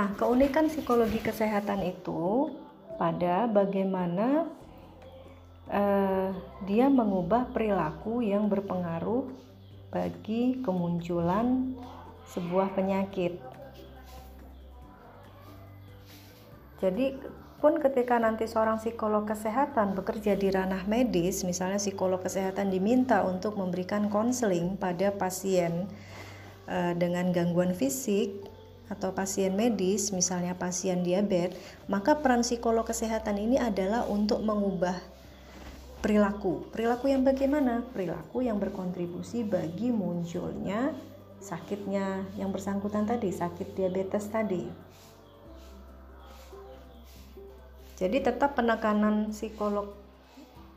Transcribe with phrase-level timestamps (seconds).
[0.00, 2.48] Nah, keunikan psikologi kesehatan itu
[2.96, 4.48] pada bagaimana
[5.68, 6.32] uh,
[6.64, 9.28] dia mengubah perilaku yang berpengaruh
[9.92, 11.76] bagi kemunculan
[12.32, 13.44] sebuah penyakit.
[16.80, 17.20] Jadi
[17.60, 23.52] pun ketika nanti seorang psikolog kesehatan bekerja di ranah medis, misalnya psikolog kesehatan diminta untuk
[23.52, 25.92] memberikan konseling pada pasien
[26.72, 28.48] uh, dengan gangguan fisik
[28.90, 31.54] atau pasien medis, misalnya pasien diabetes,
[31.86, 34.98] maka peran psikolog kesehatan ini adalah untuk mengubah
[36.02, 36.66] perilaku.
[36.74, 37.86] Perilaku yang bagaimana?
[37.94, 40.90] Perilaku yang berkontribusi bagi munculnya
[41.40, 44.68] sakitnya yang bersangkutan tadi, sakit diabetes tadi.
[48.00, 49.92] Jadi tetap penekanan psikolog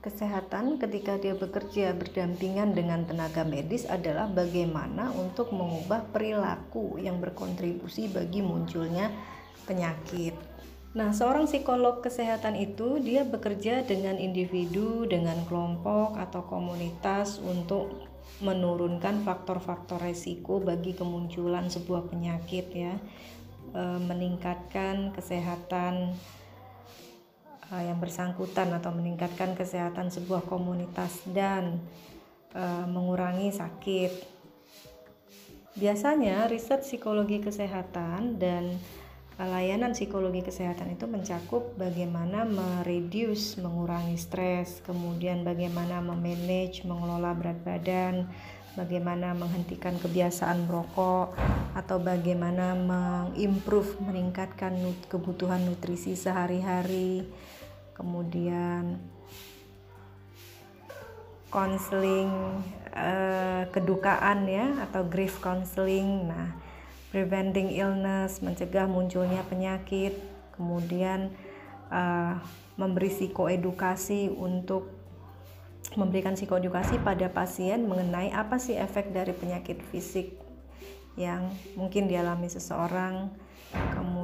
[0.00, 8.08] kesehatan ketika dia bekerja berdampingan dengan tenaga medis adalah bagaimana untuk mengubah perilaku yang berkontribusi
[8.08, 9.12] bagi munculnya
[9.68, 10.32] penyakit.
[10.90, 18.10] Nah, seorang psikolog kesehatan itu dia bekerja dengan individu, dengan kelompok atau komunitas untuk
[18.42, 22.98] menurunkan faktor-faktor resiko bagi kemunculan sebuah penyakit ya.
[23.70, 26.18] E, meningkatkan kesehatan
[27.70, 31.78] uh, yang bersangkutan atau meningkatkan kesehatan sebuah komunitas dan
[32.54, 34.12] uh, mengurangi sakit.
[35.78, 38.74] Biasanya riset psikologi kesehatan dan
[39.40, 48.28] layanan psikologi kesehatan itu mencakup bagaimana mereduce, mengurangi stres, kemudian bagaimana memanage, mengelola berat badan,
[48.76, 51.32] bagaimana menghentikan kebiasaan merokok
[51.72, 54.76] atau bagaimana mengimprove, meningkatkan
[55.08, 57.24] kebutuhan nutrisi sehari-hari,
[58.00, 58.96] kemudian
[61.52, 62.32] konseling
[62.96, 66.30] uh, kedukaan ya atau grief counseling.
[66.30, 66.56] Nah
[67.12, 70.16] preventing illness mencegah munculnya penyakit.
[70.56, 71.28] Kemudian
[71.92, 72.40] uh,
[72.80, 74.88] memberi psikoedukasi untuk
[75.98, 80.38] memberikan psikoedukasi pada pasien mengenai apa sih efek dari penyakit fisik
[81.18, 83.28] yang mungkin dialami seseorang.
[83.70, 84.19] Kemudian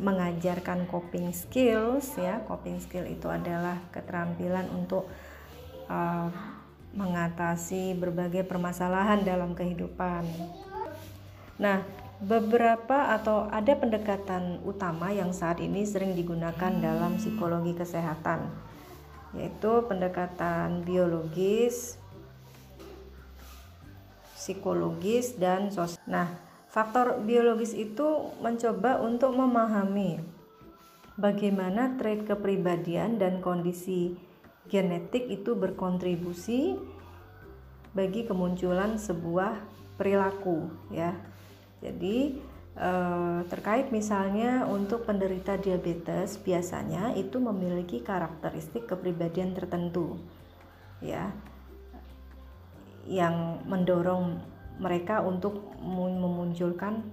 [0.00, 2.40] mengajarkan coping skills ya.
[2.48, 5.10] Coping skill itu adalah keterampilan untuk
[5.88, 6.30] uh,
[6.94, 10.22] mengatasi berbagai permasalahan dalam kehidupan.
[11.58, 11.82] Nah
[12.22, 18.48] beberapa atau ada pendekatan utama yang saat ini sering digunakan dalam psikologi kesehatan
[19.34, 21.98] yaitu pendekatan biologis
[24.38, 26.30] psikologis dan sosial nah
[26.74, 30.18] Faktor biologis itu mencoba untuk memahami
[31.14, 34.18] bagaimana trait kepribadian dan kondisi
[34.66, 36.74] genetik itu berkontribusi
[37.94, 39.54] bagi kemunculan sebuah
[39.94, 41.14] perilaku ya.
[41.78, 42.42] Jadi
[42.74, 50.18] eh, terkait misalnya untuk penderita diabetes biasanya itu memiliki karakteristik kepribadian tertentu
[50.98, 51.30] ya
[53.06, 57.04] yang mendorong mereka untuk memunculkan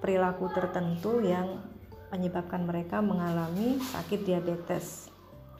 [0.00, 1.60] perilaku tertentu yang
[2.12, 5.08] menyebabkan mereka mengalami sakit diabetes.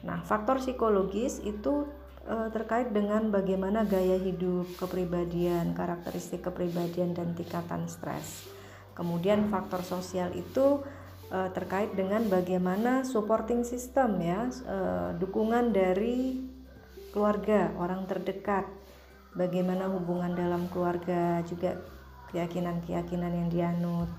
[0.05, 1.89] Nah, faktor psikologis itu
[2.27, 8.45] e, terkait dengan bagaimana gaya hidup, kepribadian, karakteristik kepribadian dan tingkatan stres.
[8.93, 10.83] Kemudian faktor sosial itu
[11.31, 14.77] e, terkait dengan bagaimana supporting system ya, e,
[15.17, 16.37] dukungan dari
[17.15, 18.65] keluarga, orang terdekat
[19.33, 21.77] bagaimana hubungan dalam keluarga juga
[22.33, 24.09] keyakinan-keyakinan yang dianut.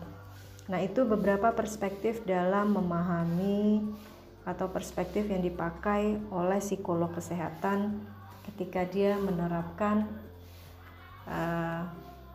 [0.70, 3.84] Nah, itu beberapa perspektif dalam memahami
[4.44, 8.00] atau perspektif yang dipakai oleh psikolog kesehatan
[8.44, 10.08] ketika dia menerapkan
[11.28, 11.88] uh,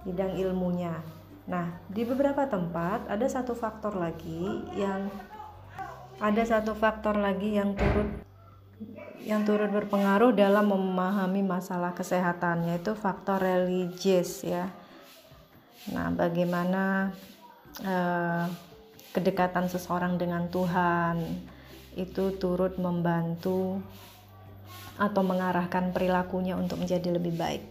[0.04, 0.94] bidang ilmunya.
[1.50, 5.10] Nah, di beberapa tempat ada satu faktor lagi yang
[6.22, 8.29] ada satu faktor lagi yang turut
[9.24, 14.72] yang turut berpengaruh dalam memahami masalah kesehatan yaitu faktor religius ya.
[15.92, 17.12] Nah, bagaimana
[17.84, 18.46] eh,
[19.12, 21.20] kedekatan seseorang dengan Tuhan
[22.00, 23.84] itu turut membantu
[25.00, 27.64] atau mengarahkan perilakunya untuk menjadi lebih baik.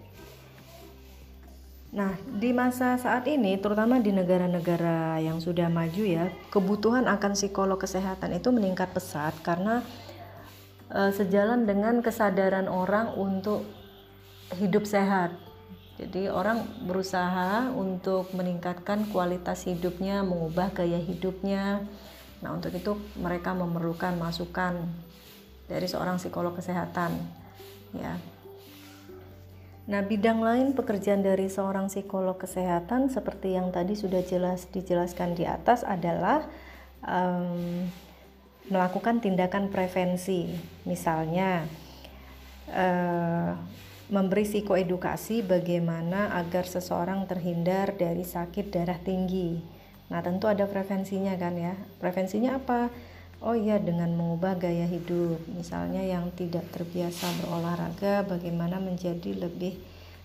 [1.88, 7.80] Nah, di masa saat ini, terutama di negara-negara yang sudah maju ya, kebutuhan akan psikolog
[7.80, 9.80] kesehatan itu meningkat pesat karena
[10.92, 13.64] uh, sejalan dengan kesadaran orang untuk
[14.56, 15.36] hidup sehat.
[15.98, 21.82] Jadi orang berusaha untuk meningkatkan kualitas hidupnya, mengubah gaya hidupnya.
[22.38, 24.86] Nah, untuk itu mereka memerlukan masukan
[25.66, 27.18] dari seorang psikolog kesehatan.
[27.90, 28.14] Ya.
[29.90, 35.50] Nah, bidang lain pekerjaan dari seorang psikolog kesehatan seperti yang tadi sudah jelas dijelaskan di
[35.50, 36.46] atas adalah
[37.02, 37.88] um,
[38.68, 40.48] melakukan tindakan prevensi,
[40.84, 41.64] misalnya
[42.68, 43.56] uh,
[44.08, 49.60] memberi psikoedukasi bagaimana agar seseorang terhindar dari sakit darah tinggi.
[50.08, 51.76] Nah, tentu ada prevensinya kan ya.
[52.00, 52.88] Prevensinya apa?
[53.44, 55.44] Oh iya dengan mengubah gaya hidup.
[55.52, 59.76] Misalnya yang tidak terbiasa berolahraga bagaimana menjadi lebih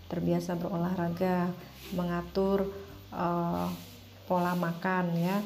[0.07, 1.51] terbiasa berolahraga,
[1.91, 2.71] mengatur
[3.11, 3.67] uh,
[4.23, 5.37] pola makan ya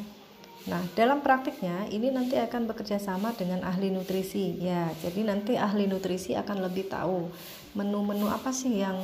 [0.68, 4.60] Nah, dalam praktiknya ini nanti akan bekerja sama dengan ahli nutrisi.
[4.60, 7.32] Ya, jadi nanti ahli nutrisi akan lebih tahu
[7.72, 9.00] menu-menu apa sih yang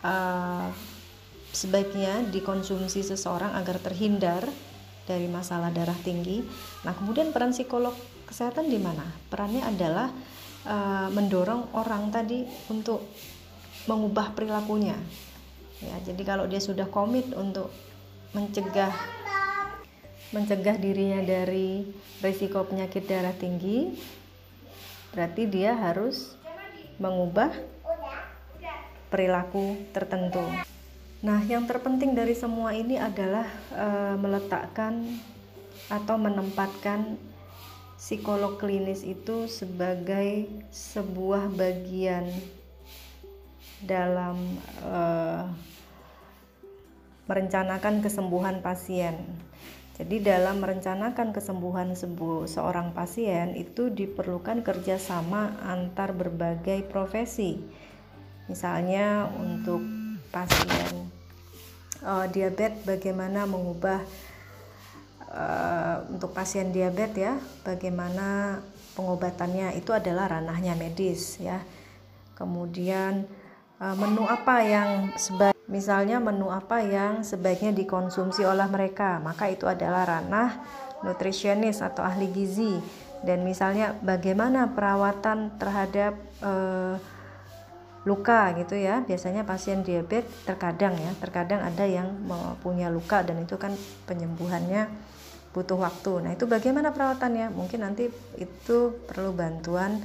[0.00, 0.72] uh,
[1.52, 4.48] sebaiknya dikonsumsi seseorang agar terhindar
[5.04, 6.40] dari masalah darah tinggi.
[6.88, 7.92] Nah, kemudian peran psikolog
[8.24, 9.04] kesehatan di mana?
[9.28, 10.08] Perannya adalah
[10.64, 13.04] uh, mendorong orang tadi untuk
[13.84, 14.96] mengubah perilakunya.
[15.84, 17.68] Ya, jadi kalau dia sudah komit untuk
[18.32, 18.96] mencegah
[20.34, 21.86] mencegah dirinya dari
[22.18, 23.94] risiko penyakit darah tinggi
[25.14, 26.36] berarti dia harus
[27.00, 27.52] mengubah
[29.08, 30.42] perilaku tertentu.
[31.24, 33.88] Nah, yang terpenting dari semua ini adalah e,
[34.20, 35.00] meletakkan
[35.88, 37.16] atau menempatkan
[37.96, 42.28] psikolog klinis itu sebagai sebuah bagian
[43.80, 44.36] dalam
[44.84, 45.00] e,
[47.24, 49.16] merencanakan kesembuhan pasien.
[49.96, 51.96] Jadi dalam merencanakan kesembuhan
[52.44, 57.56] seorang pasien itu diperlukan kerjasama antar berbagai profesi.
[58.44, 59.80] Misalnya untuk
[60.28, 61.08] pasien
[62.04, 64.04] uh, diabetes bagaimana mengubah
[65.32, 67.34] uh, untuk pasien diabetes ya
[67.64, 68.60] bagaimana
[69.00, 71.64] pengobatannya itu adalah ranahnya medis ya.
[72.36, 73.24] Kemudian
[73.80, 79.66] uh, menu apa yang sebaik Misalnya menu apa yang sebaiknya dikonsumsi oleh mereka, maka itu
[79.66, 80.62] adalah ranah
[81.02, 82.78] nutrisionis atau ahli gizi.
[83.26, 86.94] Dan misalnya bagaimana perawatan terhadap eh,
[88.06, 89.02] luka gitu ya.
[89.02, 92.14] Biasanya pasien diabetes terkadang ya, terkadang ada yang
[92.62, 93.74] punya luka dan itu kan
[94.06, 94.86] penyembuhannya
[95.50, 96.22] butuh waktu.
[96.22, 97.50] Nah, itu bagaimana perawatannya?
[97.50, 98.06] Mungkin nanti
[98.38, 98.78] itu
[99.10, 99.98] perlu bantuan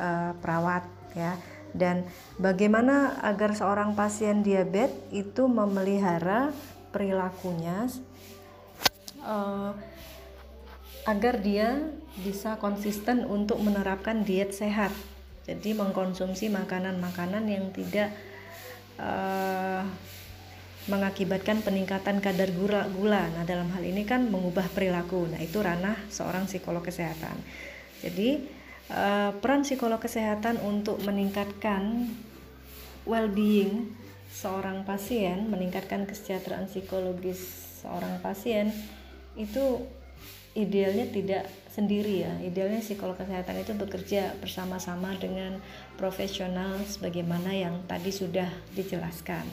[0.00, 1.36] eh, perawat ya
[1.76, 2.08] dan
[2.40, 6.50] bagaimana agar seorang pasien diabetes itu memelihara
[6.90, 7.86] perilakunya
[9.22, 9.76] uh,
[11.06, 14.90] agar dia bisa konsisten untuk menerapkan diet sehat.
[15.46, 18.10] Jadi mengkonsumsi makanan-makanan yang tidak
[18.98, 19.86] uh,
[20.90, 23.30] mengakibatkan peningkatan kadar gula, gula.
[23.30, 25.30] Nah, dalam hal ini kan mengubah perilaku.
[25.30, 27.38] Nah, itu ranah seorang psikolog kesehatan.
[28.02, 28.42] Jadi
[28.90, 32.10] uh, peran psikolog kesehatan untuk meningkatkan
[33.06, 33.94] well-being
[34.30, 37.38] seorang pasien, meningkatkan kesejahteraan psikologis
[37.80, 38.74] seorang pasien
[39.38, 39.84] itu
[40.56, 42.32] idealnya tidak sendiri ya.
[42.40, 45.60] Idealnya psikolog kesehatan itu bekerja bersama-sama dengan
[46.00, 49.44] profesional sebagaimana yang tadi sudah dijelaskan.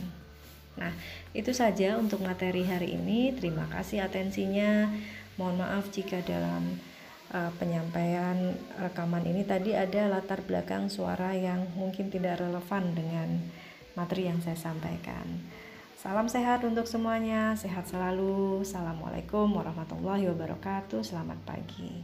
[0.79, 0.95] Nah,
[1.38, 3.36] itu saja untuk materi hari ini.
[3.36, 4.89] Terima kasih atensinya.
[5.38, 6.79] Mohon maaf jika dalam
[7.33, 13.41] uh, penyampaian rekaman ini tadi ada latar belakang suara yang mungkin tidak relevan dengan
[13.97, 15.25] materi yang saya sampaikan.
[15.97, 18.62] Salam sehat untuk semuanya, sehat selalu.
[18.62, 21.00] Assalamualaikum warahmatullahi wabarakatuh.
[21.00, 22.03] Selamat pagi.